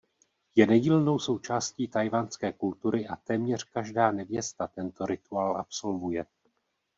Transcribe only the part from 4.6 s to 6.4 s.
tento rituál absolvuje.